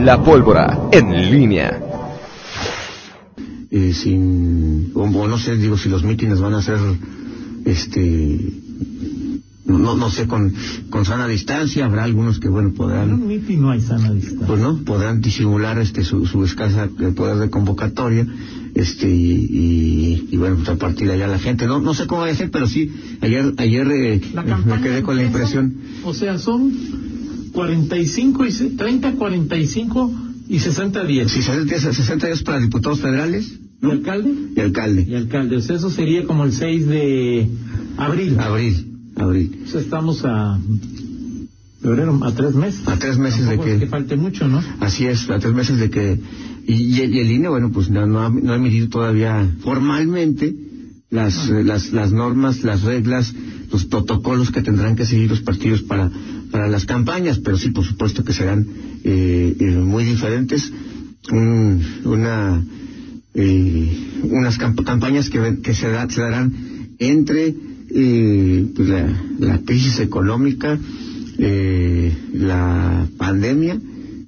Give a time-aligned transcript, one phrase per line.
[0.00, 1.82] La pólvora en línea.
[3.70, 6.78] Eh, sin, o, o no sé, digo, si los mítines van a ser,
[7.64, 8.38] este,
[9.64, 10.54] no, no sé, con,
[10.90, 14.46] con sana distancia, habrá algunos que, bueno, En un podrán, mitin no hay sana distancia.
[14.46, 18.26] pues no, podrán disimular este su, su escasa eh, poder de convocatoria,
[18.74, 22.06] este, y, y, y, bueno, pues a partir de allá la gente, no, no sé
[22.06, 25.74] cómo va a ser, pero sí, ayer, ayer eh, La me quedé con la impresión,
[26.04, 26.72] O sea, son
[27.56, 30.12] 45 y se- 30, 45
[30.48, 31.30] y 60 días.
[31.32, 33.50] si 60, 60 días para diputados federales,
[33.82, 34.30] ¿Y alcalde?
[34.56, 35.56] y alcalde, Y alcalde.
[35.56, 37.48] O sea, eso sería como el 6 de
[37.96, 38.38] abril.
[38.38, 38.74] abril,
[39.16, 40.58] abril, O sea, estamos a
[41.80, 42.86] febrero, a tres meses.
[42.86, 43.78] a tres meses de es que...
[43.78, 44.62] que falte mucho, ¿no?
[44.80, 46.20] Así es, a tres meses de que...
[46.66, 49.48] Y, y el y el INE, bueno, pues no, no ha, no ha emitido todavía
[49.60, 50.54] formalmente
[51.10, 53.32] las, eh, las, las normas, las reglas,
[53.70, 56.10] los protocolos que tendrán que seguir los partidos para,
[56.50, 58.66] para las campañas, pero sí, por supuesto que serán
[59.04, 60.72] eh, eh, muy diferentes.
[61.32, 62.64] Un- una,
[63.34, 66.52] eh, unas camp- campañas que, que se, da- se darán
[66.98, 67.54] entre
[67.88, 70.78] pues la, la crisis económica,
[72.32, 73.78] la pandemia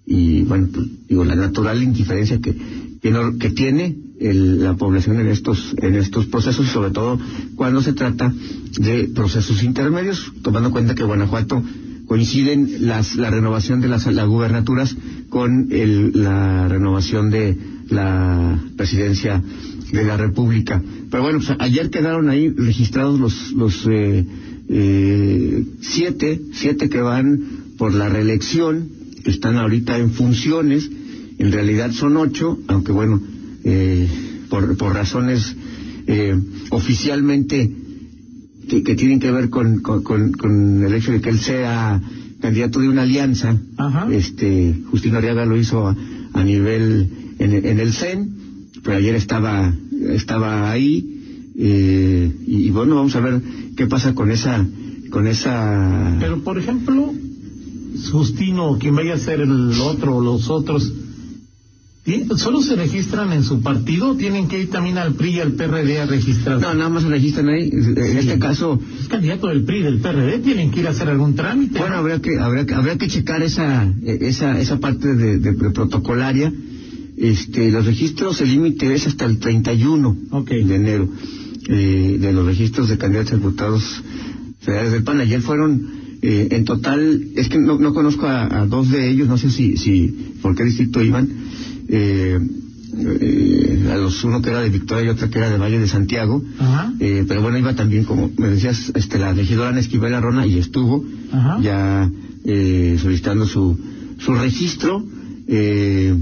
[0.06, 2.54] y bueno pues, digo la natural indiferencia que
[3.00, 7.18] que tiene el- la población en estos en estos procesos sobre todo
[7.56, 8.32] cuando se trata
[8.78, 11.62] de procesos intermedios tomando en cuenta que Guanajuato
[12.06, 14.96] coinciden las la renovación de las, las gubernaturas
[15.28, 17.56] con el- la renovación de
[17.90, 19.42] la presidencia
[19.92, 20.82] de la República.
[21.10, 24.24] Pero bueno pues, ayer quedaron ahí registrados los los eh,
[24.68, 27.40] eh, siete siete que van
[27.78, 28.88] por la reelección
[29.24, 30.90] están ahorita en funciones
[31.38, 33.20] en realidad son ocho aunque bueno
[33.70, 34.08] eh,
[34.50, 35.54] por, por razones
[36.06, 36.34] eh,
[36.70, 37.70] oficialmente
[38.68, 42.00] que, que tienen que ver con, con, con- con el hecho de que él sea
[42.40, 44.08] candidato de una alianza Ajá.
[44.12, 45.96] este Justino Arriaga lo hizo a,
[46.32, 47.08] a nivel
[47.38, 48.18] en, en el CEN
[48.82, 49.72] pero ayer estaba
[50.20, 50.92] estaba ahí
[51.58, 53.40] eh, y, y bueno vamos a ver
[53.76, 54.64] qué pasa con esa
[55.10, 57.12] con esa Pero, por ejemplo,
[58.12, 60.92] Justino, quien vaya a ser el otro o los otros,
[62.08, 65.52] ¿ti- ¿solo se registran en su partido tienen que ir también al PRI y al
[65.52, 66.64] PRD a registrarse?
[66.66, 69.98] no nada más se registran ahí en este caso Es candidato del PRI y del
[70.00, 71.78] PRD, tienen que ir a hacer algún trámite.
[71.78, 72.00] Bueno, ¿no?
[72.00, 76.52] habría que, habría que, habría que checar esa, esa, esa parte de, de- de protocolaria.
[77.16, 80.50] Este, los registros, el límite es hasta el 31 Ok.
[80.50, 81.08] de enero,
[81.68, 83.82] eh, de los registros de candidatos a diputados
[84.60, 85.20] federales del PAN.
[85.20, 85.82] Ayer fueron,
[86.22, 89.50] eh, en total, es que no, no conozco a, a dos de ellos, no sé
[89.50, 91.28] si, si, por qué distrito iban,
[91.88, 92.38] eh,
[93.20, 95.88] eh, a los uno que era de Victoria y otra que era de Valle de
[95.88, 96.42] Santiago.
[96.58, 96.92] Ajá.
[97.00, 100.58] Eh, pero bueno, iba también, como me decías, este, la regidora Ana Esquivel Arrona y
[100.58, 101.58] estuvo Ajá.
[101.62, 102.10] ya
[102.44, 103.78] eh, solicitando su,
[104.18, 105.04] su registro.
[105.46, 106.14] eh,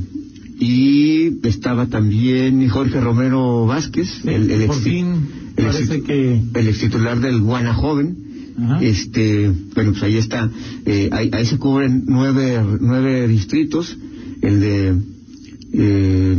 [0.59, 6.41] y estaba también Jorge Romero Vázquez, Sí, el, ex- el ex- parece que...
[6.55, 8.17] el ex titular del Guana Joven.
[8.59, 8.83] Ajá.
[8.83, 10.51] Este, bueno, pues ahí está,
[10.87, 13.99] eh, ahí, ahí se cubren nueve, nueve distritos,
[14.41, 14.97] el de,
[15.73, 16.37] eh,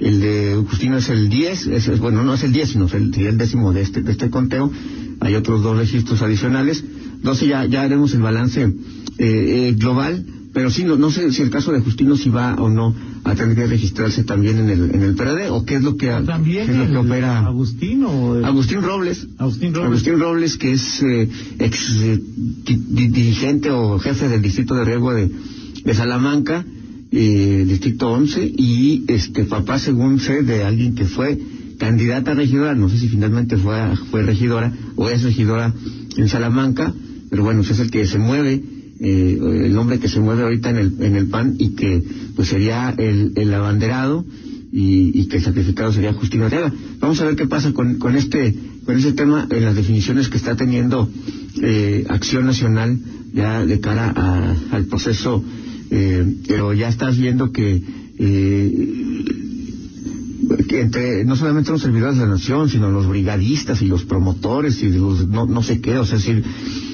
[0.00, 2.94] el de Justino es el 10, es, es- bueno, no es el 10, sino es
[2.94, 4.70] el, décimo de este, de este conteo,
[5.20, 6.82] hay otros dos registros adicionales,
[7.16, 8.72] entonces ya, ya haremos el balance eh,
[9.18, 12.68] eh, global, pero sí, no, no sé si el caso de Justino si va o
[12.70, 15.96] no a tener que registrarse también en el, en el PRD, o qué es lo
[15.98, 19.26] que, También qué es lo que opera el- Agustín Robles.
[19.38, 19.92] Agustín Robles.
[19.92, 22.18] Agustín Robles, que es eh, ex eh,
[22.64, 25.30] di- di- dirigente o jefe del distrito de riego de,
[25.84, 26.64] de Salamanca,
[27.12, 31.38] eh, distrito 11, y este papá, según sé, de alguien que fue
[31.78, 35.74] candidata a regidora, no sé si finalmente fue, fue regidora o es regidora
[36.16, 36.92] en Salamanca,
[37.30, 38.62] pero bueno, ese es el que se mueve,
[39.00, 42.02] eh, el hombre que se mueve ahorita en el, en el PAN y que
[42.36, 44.24] pues sería el, el abanderado
[44.72, 46.72] y, y que el sacrificado sería Justino Arriaga.
[47.00, 48.54] Vamos a ver qué pasa con, con este
[48.84, 51.08] con este tema en las definiciones que está teniendo
[51.62, 52.98] eh, Acción Nacional
[53.32, 55.44] ya de cara al proceso,
[55.90, 57.82] eh, pero ya estás viendo que,
[58.18, 59.24] eh,
[60.68, 64.82] que entre no solamente los servidores de la nación, sino los brigadistas y los promotores
[64.82, 66.44] y los no, no sé qué, o sea, es decir,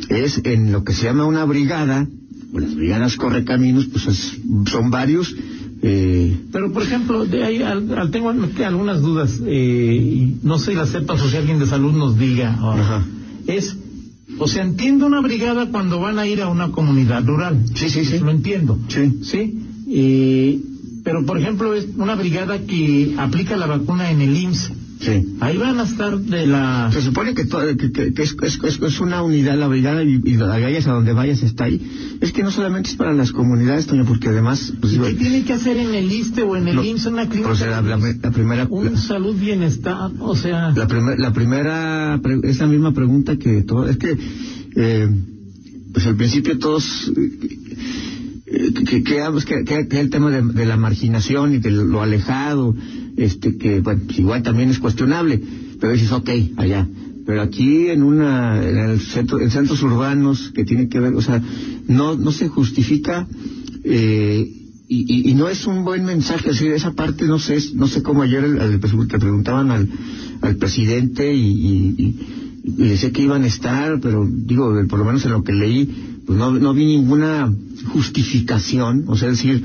[0.08, 2.06] es en lo que se llama una brigada,
[2.52, 4.38] o las brigadas correcaminos, pues es-
[4.70, 5.34] son varios.
[5.82, 10.76] Eh, Pero, por ejemplo, de ahí al- al- tengo algunas dudas, eh, no sé si
[10.76, 12.50] las sepas o si alguien de salud nos diga.
[12.54, 13.04] Ajá.
[13.46, 13.76] Es,
[14.38, 17.64] o sea, entiendo una brigada cuando van a ir a una comunidad rural.
[17.74, 18.18] Sí, sí, sí.
[18.18, 18.78] Lo entiendo.
[18.88, 19.20] Sí.
[19.22, 19.58] Sí.
[19.88, 20.60] Eh,
[21.04, 24.72] pero, por ejemplo, es una brigada que aplica la vacuna en el IMSS.
[24.98, 25.36] Sí.
[25.40, 26.90] Ahí van a estar de la...
[26.90, 30.02] Se supone que, todo, que, que- que es, es- es- es una unidad, la brigada,
[30.02, 32.16] y, y vayas a donde vayas está ahí.
[32.22, 34.72] Es que no solamente es para las comunidades, Toño, porque además...
[34.80, 37.26] Pues, ¿Y digo, qué tiene que hacer en el ISTE o en el IMSS una
[37.28, 37.48] clínica?
[37.48, 38.66] pues, la, la- la primera...
[38.70, 40.70] Un la- salud bienestar, o sea...
[40.70, 44.16] La, primer- la primera, es la misma pregunta que todo, es que,
[44.76, 45.08] eh,
[45.92, 50.64] pues al principio todos, eh, que, que, que, que- que- que el tema de, de
[50.66, 52.74] la marginación y de lo alejado,
[53.16, 55.40] este, que, bueno, pues, igual también es cuestionable,
[55.80, 56.86] pero dices, ok, allá.
[57.26, 61.20] Pero aquí en una, en el centro, en centros urbanos que tiene que ver, o
[61.20, 61.42] sea,
[61.88, 63.26] no, no se justifica,
[63.84, 64.48] eh,
[64.88, 68.02] y, y, no es un buen mensaje, así de esa parte no sé, no sé
[68.04, 69.88] cómo ayer el, el- preguntaban al,
[70.42, 75.24] al presidente y, y, y- decía que iban a estar, pero digo, por lo menos
[75.24, 77.52] en lo que leí, pues no, no vi ninguna
[77.92, 79.62] justificación, o sea, decir,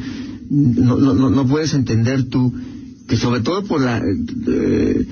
[0.50, 2.51] no, no, no puedes entender tú
[3.12, 3.98] que sobre todo por la...
[3.98, 5.06] eh,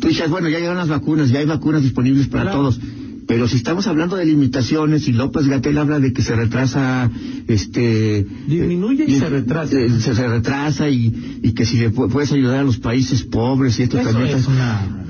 [0.00, 2.58] tú dices, bueno, ya llegan las vacunas, ya hay vacunas disponibles para Claro.
[2.58, 2.80] todos,
[3.26, 7.10] pero si estamos hablando de limitaciones y López Gatel habla de que se retrasa,
[7.48, 8.24] este...
[8.46, 9.76] Disminuye y eh, se retrasa.
[9.76, 13.24] eh, se, se retrasa y, y que si le pu- puedes ayudar a los países
[13.24, 14.36] pobres y esto Eso también...
[14.36, 15.04] es una...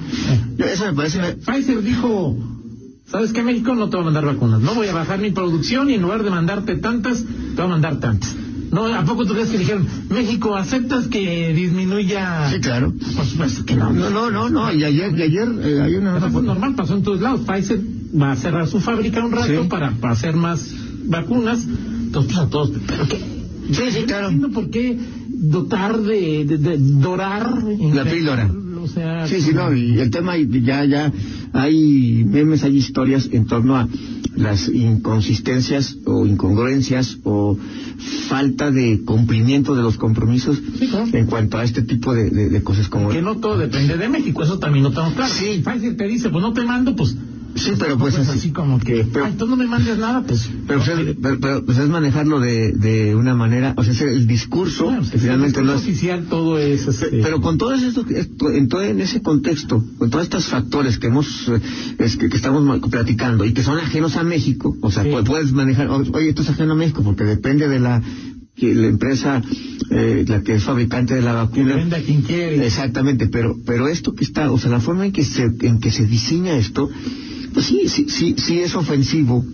[0.56, 1.18] Yo- Eso me parece...
[1.18, 2.38] una- Pfizer dijo,
[3.08, 3.74] ¿sabes qué, México?
[3.74, 4.62] No te va a mandar vacunas.
[4.62, 7.68] No voy a bajar mi producción y en lugar de mandarte tantas, te voy a
[7.68, 8.34] mandar tantas.
[8.72, 12.50] No, ¿A poco tú crees que dijeron, México, ¿aceptas que disminuya?
[12.50, 12.92] Sí, claro.
[13.16, 13.92] Por supuesto que no.
[13.92, 14.72] No, no, no, no.
[14.72, 17.42] Y ayer, y ayer eh, hay una normal, pasó en todos lados.
[17.46, 17.80] Pfizer
[18.20, 19.68] va a cerrar su fábrica un rato Sí.
[19.68, 20.74] para, para hacer más
[21.04, 21.66] vacunas.
[21.66, 23.18] Entonces, pues, a todos, ¿pero qué?
[23.72, 24.30] Sí, sí, claro.
[24.32, 24.98] No por qué
[25.28, 27.62] dotar de, de- de dorar...
[27.92, 28.50] La píldora.
[28.82, 31.12] O sea, Sí, sí, no, y el tema ya, ya
[31.52, 33.86] hay memes, hay historias en torno a
[34.36, 37.56] las inconsistencias o incongruencias o
[38.28, 41.06] falta de cumplimiento de los compromisos Sí, claro.
[41.12, 43.08] en cuanto a este tipo de, de- de cosas como...
[43.10, 45.32] que no todo depende de México, eso también lo tengo claro.
[45.32, 45.62] Sí.
[45.64, 47.14] Pfizer te dice, pues no te mando, pues...
[47.64, 48.38] Sí, pero pues pues así...
[48.38, 49.04] así como que...
[49.12, 50.48] Pero- Ay, tú no me mandes nada, pues...
[50.66, 54.00] Pero, pues, es, pero- pero, pues, es manejarlo de, de una manera, o sea, es
[54.00, 55.80] el discurso, Bueno, que finalmente el no es...
[55.82, 56.86] oficial todo es...
[56.86, 58.04] este, Pero con todo esto,
[58.52, 61.50] en todo en ese contexto, con todos estos factores que hemos,
[61.98, 65.10] es que, que estamos platicando y que son ajenos a México, o sea, Sí.
[65.10, 68.02] pu- puedes manejar, oye, esto es ajeno a México porque depende de la,
[68.56, 69.40] que la empresa,
[69.90, 71.76] eh, la que es fabricante de la que vacuna.
[71.76, 72.66] venda quien quiere.
[72.66, 75.90] Exactamente, pero, pero esto que está, o sea, la forma en que se, en que
[75.90, 76.90] se diseña esto,
[77.52, 79.44] pues sí, sí, sí, sí es ofensivo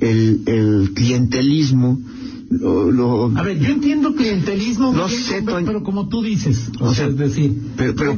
[0.00, 1.98] el, el clientelismo,
[2.50, 6.70] lo, lo- A ver, yo entiendo clientelismo, No Miguel, sé, pero, pero como tú dices,
[6.80, 8.16] o, O sea, sea, es decir, pero- pero-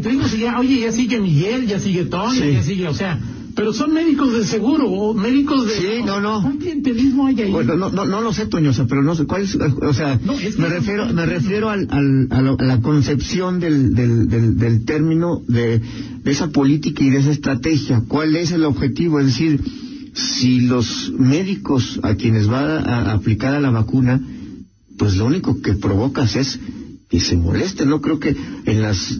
[0.58, 2.52] oye, ya sigue Miguel, ya sigue Tony, Sí.
[2.52, 3.18] ya sigue, o sea,
[3.56, 5.72] pero son médicos de seguro, o médicos de...
[5.74, 6.42] Sí, no, no.
[6.42, 7.50] ¿Cuál clientelismo hay ahí?
[7.50, 10.34] Bueno, no, no, no lo sé, Toño, pero no sé cuál es, o sea, No,
[10.34, 14.28] es que me refiero, me refiero al, al- a, lo- a la concepción del, del,
[14.28, 15.80] del, del término de,
[16.22, 18.02] de esa política y de esa estrategia.
[18.06, 19.18] ¿Cuál es el objetivo?
[19.20, 19.60] Es decir,
[20.14, 24.20] si los médicos a quienes va a aplicar a la vacuna,
[24.98, 26.58] pues lo único que provocas es
[27.08, 27.88] que se molesten.
[27.88, 28.34] No creo que
[28.66, 29.18] en las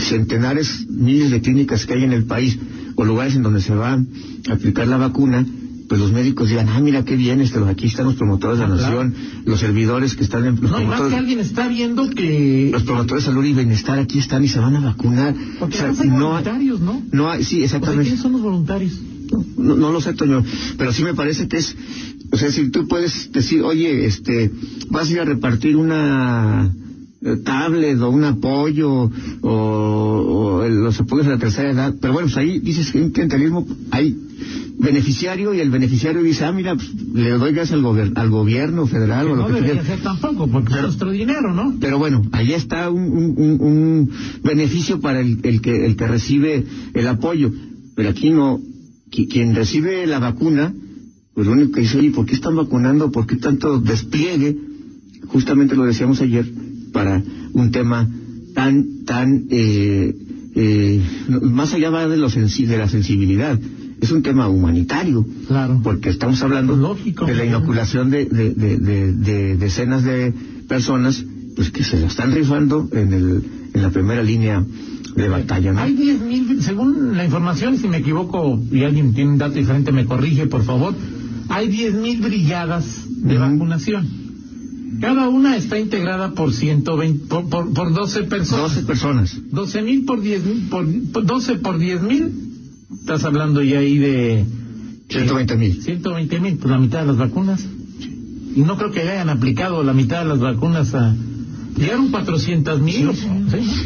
[0.00, 2.58] centenares, miles de clínicas que hay en el país
[3.00, 5.46] o lugares en donde se va a aplicar la vacuna,
[5.88, 8.74] pues los médicos digan, ah, mira qué bien, este, aquí están los promotores de la
[8.74, 9.04] Ah, claro.
[9.04, 9.14] nación,
[9.46, 12.70] los servidores que están en los no, y más promotores, que alguien está viendo que...
[12.72, 15.34] los promotores de salud y bienestar aquí están y se van a vacunar.
[15.60, 17.02] Porque O sea, no hay, voluntarios, ¿no?
[17.12, 18.02] no hay, sí, O sea, exactamente.
[18.02, 18.92] ¿quiénes son los voluntarios?
[19.56, 20.42] No, no lo sé, Toño,
[20.76, 21.76] pero sí me parece que es,
[22.32, 24.50] o sea, si tú puedes decir, oye, este,
[24.90, 26.70] vas a ir a repartir una
[27.44, 29.10] tablet o un apoyo
[29.42, 32.98] o, o el- los apoyos de la tercera edad, pero bueno, pues ahí dices que
[33.02, 34.16] en clientelismo hay
[34.78, 38.86] beneficiario y el beneficiario dice, ah, mira, pues, le doy gracias al, gober- al gobierno
[38.86, 41.74] federal Que o lo no que debería ser tampoco, porque es nuestro dinero, ¿no?
[41.80, 44.10] Pero bueno, ahí está un, un- un- un
[44.44, 47.50] beneficio para el, el que, el que recibe el apoyo.
[47.96, 48.60] Pero aquí no,
[49.10, 50.72] qui- quien recibe la vacuna,
[51.34, 53.10] pues lo único que dice, oye, ¿por qué están vacunando?
[53.10, 54.56] ¿Por qué tanto despliegue?
[55.26, 56.46] Justamente lo decíamos ayer,
[56.92, 58.08] para un tema
[58.54, 60.14] tan, tan, eh,
[60.54, 61.00] eh,
[61.42, 63.58] más allá va de, lo de la sensibilidad.
[64.00, 65.80] Es un tema humanitario Claro.
[65.82, 67.26] porque estamos hablando Lógico.
[67.26, 70.32] de la inoculación de, de, de, de- de decenas de
[70.68, 71.24] personas
[71.56, 73.42] pues que se la están rifando en, el,
[73.74, 74.64] en la primera línea
[75.16, 75.72] de batalla.
[75.72, 75.80] ¿no?
[75.80, 79.90] Hay 10 mil, según la información, si me equivoco y alguien tiene un dato diferente
[79.90, 80.94] me corrige, por favor,
[81.48, 83.42] hay 10 mil brigadas de Ujú.
[83.50, 84.06] vacunación.
[85.00, 88.74] Cada una está integrada por 120, por, por, por 12 personas.
[88.74, 89.40] 12 personas.
[89.50, 92.32] 12 mil por 10 mil, por, por 12 por 10 mil,
[93.00, 94.44] estás hablando ya ahí de...
[95.08, 95.82] 120 mil.
[95.82, 97.66] 120 mil, pues la mitad de las vacunas.
[98.54, 101.14] Y no creo que hayan aplicado la mitad de las vacunas a...
[101.78, 103.10] Llegaron 400 mil.
[103.14, 103.28] Sí,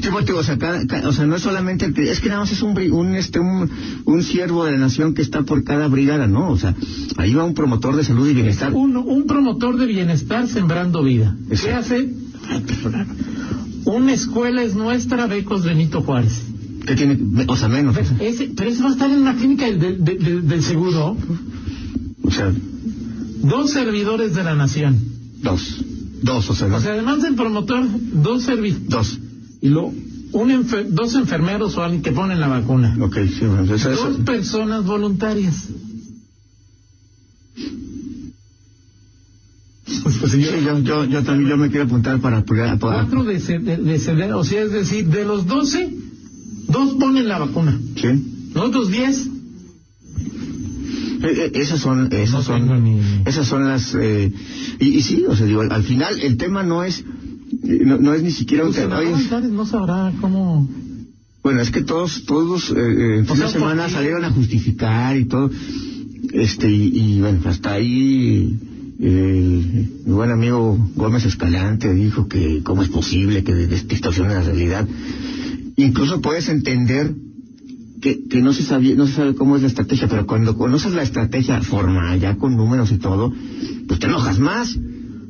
[0.03, 0.33] sí.
[0.33, 2.53] o sea, cada, cada, o sea, no es solamente el que, es que nada más
[2.53, 3.71] es un, un, este, un,
[4.05, 6.51] un siervo de la nación que está por cada brigada, ¿no?
[6.51, 6.75] O sea,
[7.19, 8.73] ahí va un promotor de salud y bienestar.
[8.73, 11.37] Un, un promotor de bienestar sembrando vida.
[11.51, 11.67] Exacto.
[11.67, 12.11] ¿Qué hace?
[13.85, 16.41] Una escuela es nuestra, Becos Benito Juárez.
[16.87, 17.19] ¿Qué tiene?
[17.47, 17.97] O sea, menos.
[17.97, 18.17] o sea.
[18.21, 21.17] Ese, pero eso va a estar en una clínica del, del, del- del seguro.
[22.25, 22.53] O sea,
[23.43, 24.97] Dos servidores de la nación.
[25.43, 25.85] dos.
[26.23, 26.77] Dos, o sea, ¿no?
[26.77, 27.85] O sea, además del promotor,
[28.23, 28.89] dos servidores.
[28.89, 29.19] dos.
[29.61, 29.93] Y luego,
[30.33, 32.97] un enfer- dos enfermeros o alguien que ponen la vacuna.
[33.01, 35.69] Ok, sí, bueno, eso, Dos personas voluntarias.
[40.03, 43.77] Pues Sí, yo, yo, yo también yo me quiero apuntar para, para- Cuatro de, de,
[43.77, 45.93] de ceder- o sea, es decir, de los doce,
[46.69, 47.79] dos ponen la vacuna.
[47.97, 48.51] sí.
[48.55, 49.29] Los otros diez,
[51.23, 54.33] Eh, eh, esas son, esas No son, ni- esas son las, eh,
[54.81, 57.99] y, y sí, o sea, digo, al, al final el tema no es, eh, no,
[57.99, 59.01] no es ni siquiera un pues, tema.
[59.51, 60.69] no sabrá cómo...
[61.43, 65.51] Bueno, es que todos, todos, eh, en de semana salieron a justificar y todo,
[66.33, 68.57] este, y, y, bueno, hasta ahí,
[68.99, 74.87] mi buen amigo Gómez Escalante dijo que cómo es posible que distorsione la realidad.
[75.77, 77.13] Incluso puedes entender
[78.03, 80.93] que, que no se sabía, no se sabe cómo es la estrategia, pero cuando conoces
[80.93, 83.33] la estrategia formal, ya con números y todo,
[83.89, 84.77] pues te enojas más.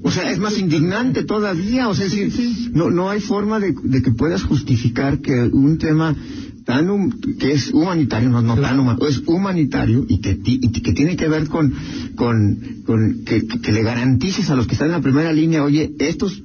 [0.04, 1.88] O sea, es más indignante todavía.
[1.88, 6.16] O sea, es no, no hay forma de, de que puedas justificar que un tema
[6.64, 10.92] tan hum- que es humanitario, no, no tan humano, es humanitario y que, y que
[10.92, 11.72] tiene que ver con,
[12.16, 15.92] con, con que- que le garantices a los que están en la primera línea, oye,
[15.98, 16.42] estos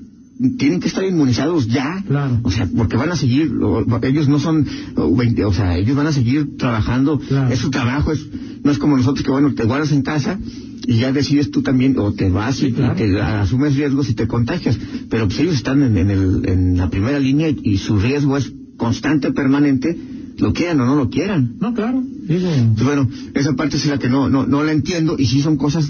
[0.58, 2.03] tienen que estar inmunizados ya.
[2.08, 2.39] Claro.
[2.44, 4.65] O sea, porque van a seguir, o- ellos no son,
[4.96, 7.51] o, 20, o sea, ellos van a seguir trabajando, Claro.
[7.53, 8.25] es su trabajo, es,
[8.63, 10.39] no es como nosotros que, bueno, te guardas en casa
[10.86, 12.96] y ya decides tú también, o te vas Sí, y, claro.
[12.96, 14.77] te asumes riesgos y te contagias.
[15.10, 18.38] Pero pues ellos están en, en, el, en la primera línea y, y su riesgo
[18.38, 19.98] es constante, permanente,
[20.39, 21.56] lo quieran o no lo quieran.
[21.60, 22.50] No, claro, digo...
[22.84, 25.89] Bueno, esa parte es la que no, no, no la entiendo y sí son cosas,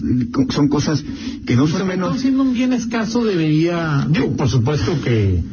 [0.49, 1.03] son cosas
[1.45, 2.19] que no son menos.
[2.21, 4.07] siendo un bien escaso debería...
[4.09, 5.43] Digo, por supuesto que...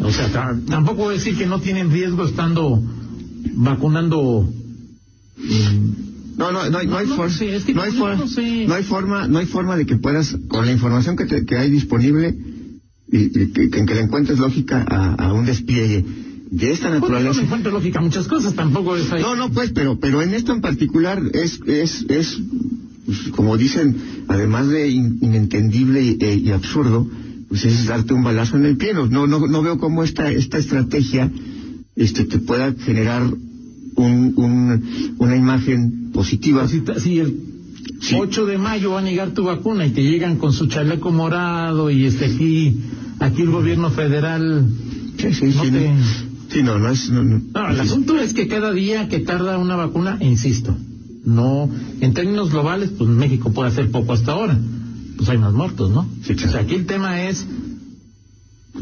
[0.00, 2.82] O sea, ta- tampoco voy a decir que no tienen riesgo estando
[3.56, 4.48] vacunando...
[5.38, 7.92] mm, No, no, no, hay- no hay No, no forma, sé, es que no hay
[7.92, 8.66] forma, no sé.
[8.66, 11.56] no hay forma, no hay forma de que puedas, con la información que, te- que
[11.56, 12.34] hay disponible,
[13.10, 16.04] y, y que, que- que le encuentres lógica a, a un despliegue
[16.56, 17.42] de esta Pues yo no naturaleza.
[17.42, 19.22] encuentro lógica muchas cosas, tampoco es ahí.
[19.22, 22.38] No, no, pues, pero, pero en esto en particular es, es, es,
[23.06, 23.96] pues, como dicen,
[24.28, 27.08] además de in- inentendible y, e- y absurdo,
[27.48, 28.94] pues es darte un balazo en el pie.
[28.94, 31.30] No, no, no veo cómo esta, esta estrategia,
[31.96, 33.22] este, te pueda generar
[33.96, 36.66] un, un, una imagen positiva.
[36.68, 37.36] Si, el
[38.00, 38.16] Sí.
[38.18, 41.90] 8 de mayo va a negar tu vacuna y te llegan con su chaleco morado
[41.90, 42.76] y este aquí,
[43.18, 44.66] aquí el gobierno federal...
[45.16, 45.94] Sí, sí, No te- no.
[46.54, 47.10] Sí, no, no es.
[47.10, 47.42] No, no.
[47.52, 50.74] No, el asunto es que cada día que tarda una vacuna, insisto,
[51.24, 51.68] no,
[52.00, 54.56] en términos globales, pues México puede hacer poco hasta ahora.
[55.16, 56.08] Pues hay más muertos, ¿no?
[56.22, 56.50] Sí, claro.
[56.50, 57.44] O sea, aquí el tema es,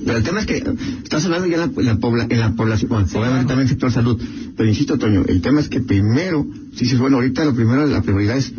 [0.05, 0.63] Pero el tema es que
[1.03, 3.49] estás hablando ya en la, en la pobla- en la población, bueno, Sí, obviamente claro.
[3.49, 4.21] también el sector salud.
[4.57, 8.03] Pero insisto, Toño, el tema es que primero, si dices, bueno, ahorita lo primero, la
[8.03, 8.53] prioridad es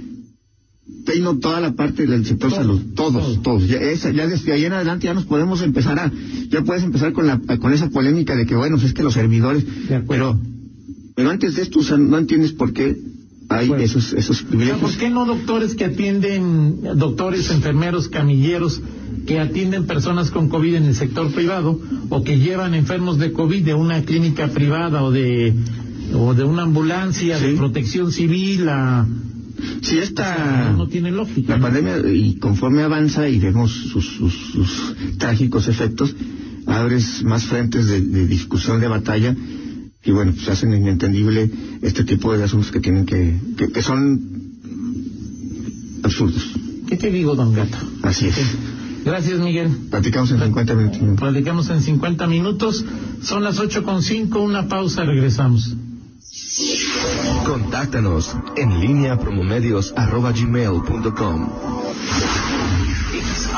[1.06, 3.42] peino toda la parte del sector salud, todos, todo.
[3.42, 3.68] todos.
[3.68, 6.12] Ya, esa, ya desde ahí en adelante ya nos podemos empezar a,
[6.50, 9.14] ya puedes empezar con la, con esa polémica de que bueno, pues es que los
[9.14, 10.40] servidores, De acuerdo.
[10.40, 12.98] pero, pero antes de esto, o sea, no entiendes por qué
[13.50, 13.84] hay Bueno.
[13.84, 14.80] esos, esos privilegios.
[14.80, 18.82] ¿por qué no doctores que atienden, doctores, enfermeros, camilleros,
[19.28, 23.64] que atienden personas con COVID en el sector privado o que llevan enfermos de COVID
[23.64, 25.54] de una clínica privada o de
[26.16, 29.08] o de una ambulancia de protección civil a
[29.82, 31.64] Si esta, no, no tiene lógica La ¿no?
[31.64, 36.16] pandemia, y conforme avanza y vemos sus, sus, sus trágicos efectos,
[36.66, 39.36] abres más frentes de, de discusión, de batalla,
[40.02, 41.50] que bueno, pues hacen inentendible
[41.82, 44.22] este tipo de asuntos que tienen que, que, que son
[46.04, 46.44] absurdos.
[46.88, 47.78] ¿Qué te digo, don Gato?
[48.02, 48.36] Así es.
[49.06, 49.70] Gracias, Miguel.
[49.90, 51.20] Platicamos en 50 minutos.
[51.20, 52.86] Platicamos en 50 minutos.
[53.22, 54.42] Son las 8 con cinco.
[54.42, 55.04] Una pausa.
[55.04, 55.76] Regresamos.
[57.46, 61.50] Contáctanos en línea promomedios.com.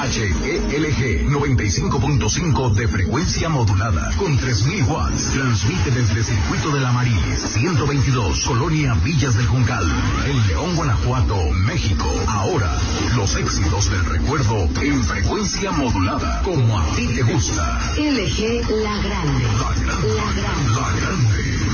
[0.05, 5.31] HELG 95.5 de frecuencia modulada con 3000 watts.
[5.31, 9.83] Transmite desde Circuito de la Marilis 122, Colonia Villas del Juncal,
[10.27, 12.09] en León, Guanajuato, México.
[12.27, 12.77] Ahora,
[13.17, 17.77] los éxitos del recuerdo en frecuencia modulada, como a ti te gusta.
[17.97, 19.43] LG La Grande.
[19.43, 20.69] La grande, La Grande.
[20.69, 21.64] la grande.